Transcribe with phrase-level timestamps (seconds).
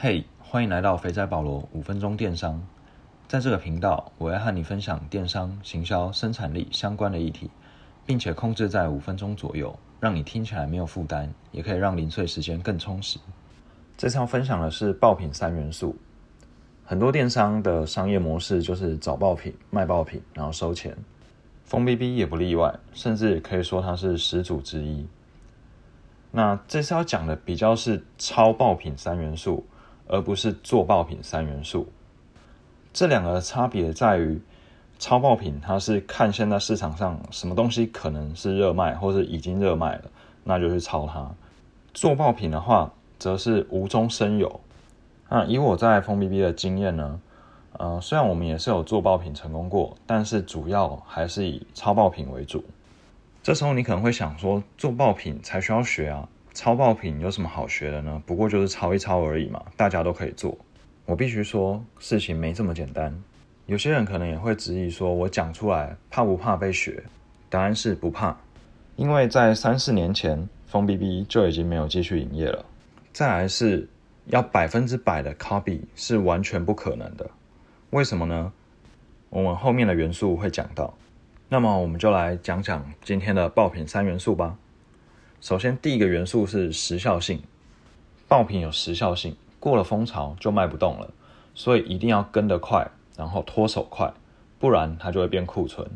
[0.00, 2.64] 嘿，欢迎来到肥仔保罗五分钟电商。
[3.26, 7.50] 在这个频道，我要和你分享电商、行销、生产力相关的议题，
[8.06, 13.18] 并且控制在五分钟左右，让你听起来没有负担，也可以让零碎时间更充实。
[13.96, 15.96] 这次要分享的是爆品三元素。
[16.84, 20.96] 很多电商的商业模式就是找爆品、卖爆品，然后收钱。
[21.64, 25.08] 风 B B 也不例外，甚至可以说它是始祖之一。
[26.30, 29.66] 那这次要讲的比较是超爆品三元素，
[30.08, 31.86] 而不是做爆品三元素。
[32.92, 34.40] 这两个差别在于，
[34.98, 40.10] 超爆品它是看现在市场上什么东西可能是热卖，或是已经热卖了，
[40.44, 41.30] 那就去抄它。
[41.94, 44.60] 做爆品的话，则是无中生有。
[45.28, 47.20] 那以我在风 B B 的经验呢？
[47.72, 52.64] 呃，虽然我们也是有做爆品成功过，但是主要还是以超爆品为主。
[53.42, 56.28] 这时候你可能会想说，做爆品才需要学啊，
[56.58, 58.20] 超爆品有什么好学的呢？
[58.26, 60.58] 不过就是抄一抄而已嘛，大家都可以做。
[61.06, 63.16] 我必须说，事情没这么简单。
[63.66, 67.00] 有些人可能也会质疑说，我讲出来怕不怕被学？
[67.48, 68.36] 答案是不怕，
[68.96, 72.64] 因为在三四年前，风 B B 就已经没有继续营业了。
[73.12, 73.88] 再来是
[74.26, 77.30] 要百分之百的 copy 是完全不可能的。
[77.90, 78.52] 为什么呢？
[79.30, 80.92] 我们后面的元素会讲到。
[81.48, 84.56] 那么我们就来讲讲今天的爆品三元素吧。
[85.40, 87.40] 首先，第一个元素是时效性。
[88.26, 91.10] 爆品有时效性，过了风潮就卖不动了，
[91.54, 94.12] 所以一定要跟得快，然后脱手快，
[94.58, 95.88] 不然它就会变库存。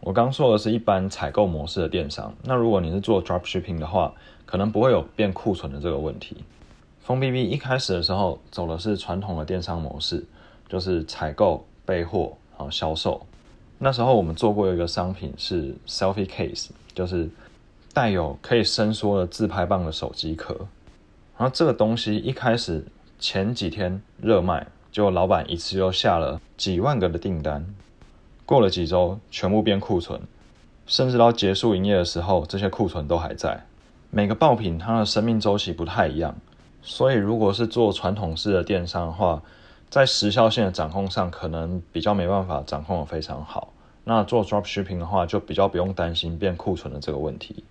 [0.00, 4.12] 我刚说的是一般采购模式的电商，那如果你是做 drop shipping 的话，
[4.44, 6.44] 可能不会有变库存的这个问题。
[7.00, 10.24] 风 B B 一开始的时候走的是传统的电商模式。
[10.66, 13.24] 就是采购、备货，然后销售。
[13.78, 17.28] 那时候我们做过一个商品是 selfie case，就是
[17.94, 20.54] 带有可以伸缩的自拍棒的手机壳。
[21.38, 22.84] 然后这个东西一开始
[23.18, 27.64] 前几天热卖，结果老板一次又下了几万个的订单。
[28.44, 30.20] 过了几周，全部变库存，
[30.86, 33.64] 甚至到结束营业的时候，这些库存都还在。
[34.10, 36.36] 每个爆品它的生命周期不太一样，
[36.82, 39.40] 所以如果是做传统式的电商的话，
[39.88, 43.72] 在时效性的掌控上，可能比较没办法掌控的非常好。
[44.04, 47.64] 那做 drop shipping 的话，就比较不用担心变库存的这个问题。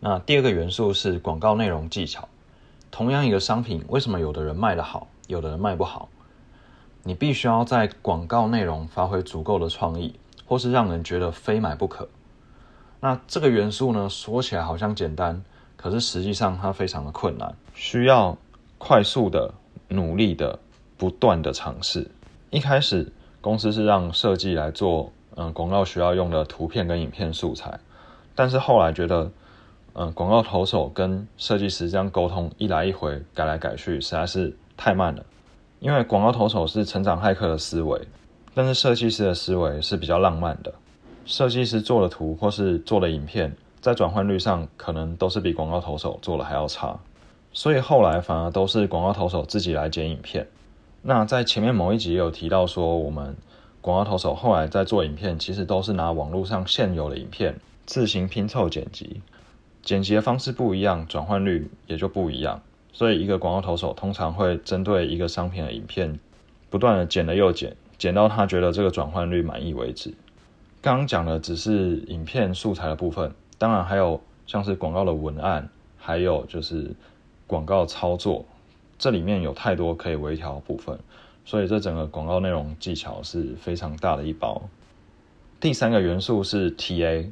[0.00, 2.28] 那第二个元素是广告内容技巧。
[2.90, 6.08] 同样一个商品，为什么有的人卖得好，有的人卖不好？
[7.02, 10.14] 你必须要在广告内容发挥足够的创意，
[10.46, 12.08] 或是让人觉得非买不可。
[13.00, 15.42] 那这个元素呢，说起来好像简单，
[15.76, 18.36] 可是实际上它非常的困难，需要
[18.78, 19.54] 快速的、
[19.88, 20.58] 努力的。
[20.98, 22.10] 不断的尝试，
[22.48, 27.78] 一开始公司是让设计来做，嗯，广告需要用的图片跟影片素材，
[28.34, 29.30] 但是后来觉得，
[29.98, 35.24] 嗯，广告投手跟设计师这样沟通一来一回，改来改去实在是太慢了，
[35.80, 37.98] 因为广告投手是成长骇客的思维，
[38.52, 40.74] 但是设计师的思维是比较浪漫的，
[41.24, 46.98] 设计师做的图或是做的影片，在转换率上可能都是比广告投手做的还要差，
[47.54, 50.46] 所以后来反而都是广告投手自己来剪影片。
[51.00, 53.34] 那在前面某一集有提到说，我们
[53.80, 59.22] 广告投手后来在做影片，其实都是拿网络上现有的影片自行拼凑剪辑，
[59.86, 62.60] 剪辑的方式不一样，转换率也就不一样。
[62.92, 66.18] 所以一个广告投手通常会针对一个商品的影片，
[66.68, 70.12] 不断的剪了又剪，剪到他觉得这个转换率满意为止。
[70.82, 76.90] 刚刚讲的只是影片素材的部分，当然还有像是广告的文案，还有就是
[77.46, 78.44] 广告操作。
[78.98, 80.98] 这里面有太多可以微调的部分，
[81.44, 84.60] 所以这整个广告内容技巧是非常大的一包。
[85.60, 87.30] 第三个元素是 TA，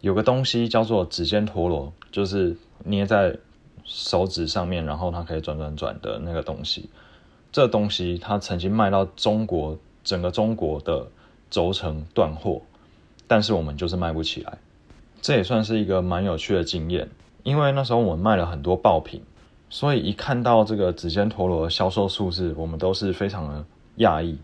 [0.00, 3.36] 有个东西叫做指尖陀螺，就是捏在
[3.84, 6.88] 手指上面，然后它可以转转转的那个东西。
[7.50, 11.06] 这东西它曾经卖到中国整个中国的
[11.50, 12.60] 轴承断货，
[13.26, 14.58] 但是我们就是卖不起来。
[15.20, 17.08] 这也算是一个蛮有趣的经验，
[17.42, 19.22] 因为那时候我们卖了很多爆品。
[19.70, 23.64] 所以一看到这个指尖陀螺的销售数字，我们都是非常的
[23.98, 24.38] 讶异。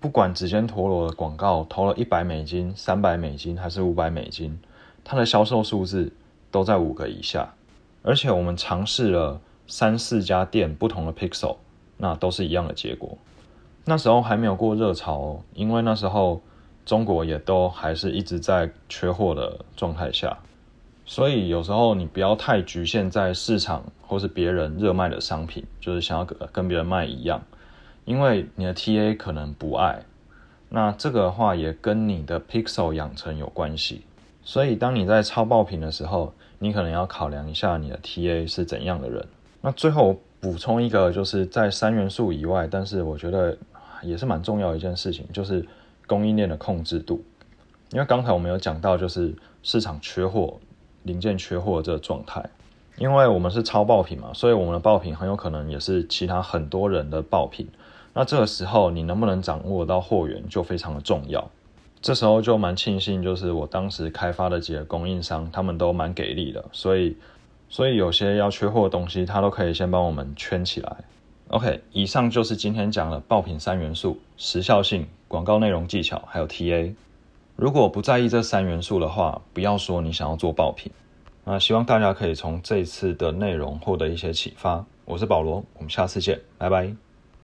[0.00, 4.58] 不管指尖陀螺的广告投了一百美金、三百美金还是五百美金，
[5.04, 6.12] 它的销售数字
[6.50, 7.54] 都在五个以下。
[8.02, 11.56] 而且我们尝试了三四家店不同的 Pixel，
[11.96, 13.16] 那都是一样的结果。
[13.84, 16.40] 那时候还没有过热潮，因为那时候
[16.84, 20.38] 中国也都还是一直在缺货的状态下。
[21.04, 27.42] 所以有时候你不要太局限在市场或是别人热卖的商品，就是想要跟跟别人卖一样，
[28.04, 30.04] 因为你的 TA 可能不爱。
[30.68, 34.02] 那这个的话也跟你的 Pixel 养成有关系。
[34.44, 39.24] 所以当你在超爆品的时候，你可能要考量一下你的 TA 是怎样的人。
[39.60, 43.56] 那最后补充一个，就是在三元素以外，但是我觉得
[44.02, 45.64] 也是蛮重要的一件事情，就是
[46.06, 47.22] 供应链的控制度。
[47.92, 50.58] 因为刚才我们有讲到，就是市场缺货、
[51.04, 52.44] 零件缺货这个状态。
[52.98, 57.66] 因为我们是超爆品嘛，所以我们的爆品很有可能也是其他很多人的爆品。
[58.12, 61.50] 那这个时候你能不能掌握到货源就非常的重要。
[62.02, 67.16] 这时候就蛮庆幸，就是我当时开发的几个供应商，他们都蛮给力的，所以
[67.68, 70.96] 所以有些要缺货的东西，他都可以先帮我们圈起来。
[71.48, 76.92] OK，以上就是今天讲的爆品三元素：时效性、广告内容技巧，还有 TA。
[77.54, 80.90] 如果不在意这三元素的话，不要说你想要做爆品。
[81.44, 84.84] 那希望大家可以从这次的内容获得一些启发。
[85.04, 87.11] 我是保罗，我们下次见，拜拜。